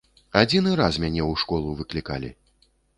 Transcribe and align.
Адзіны 0.39 0.73
раз 0.81 0.93
мяне 1.05 1.21
ў 1.29 1.45
школу 1.45 1.77
выклікалі. 1.85 2.37